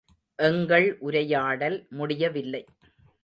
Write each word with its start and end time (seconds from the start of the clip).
எங்கள் 0.39 0.97
உரையாடல் 0.99 1.87
முடியவில்லை. 1.89 2.65